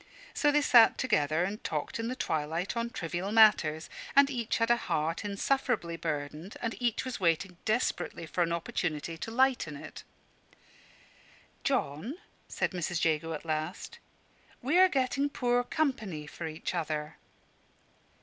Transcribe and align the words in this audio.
So 0.33 0.51
they 0.51 0.63
sat 0.63 0.97
together 0.97 1.43
and 1.43 1.63
talked 1.63 1.99
in 1.99 2.07
the 2.07 2.15
twilight 2.15 2.75
on 2.75 2.89
trivial 2.89 3.31
matters; 3.31 3.87
and 4.15 4.31
each 4.31 4.57
had 4.57 4.71
a 4.71 4.75
heart 4.75 5.23
insufferably 5.23 5.95
burdened, 5.95 6.57
and 6.59 6.73
each 6.79 7.05
was 7.05 7.19
waiting 7.19 7.57
desperately 7.65 8.25
for 8.25 8.41
an 8.41 8.51
opportunity 8.51 9.15
to 9.19 9.29
lighten 9.29 9.75
it. 9.77 10.03
"John," 11.63 12.15
said 12.47 12.71
Mrs. 12.71 13.05
Jago 13.05 13.33
at 13.33 13.45
last, 13.45 13.99
"we 14.59 14.79
are 14.79 14.89
getting 14.89 15.29
poor 15.29 15.63
company 15.63 16.25
for 16.25 16.47
each 16.47 16.73
other. 16.73 17.17